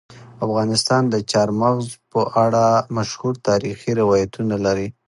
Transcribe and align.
افغانستان 0.45 1.03
د 1.09 1.15
چار 1.31 1.49
مغز 1.61 1.87
په 2.11 2.21
اړه 2.45 2.63
مشهور 2.97 3.33
تاریخی 3.47 3.91
روایتونه 4.01 4.55
لري. 4.65 4.87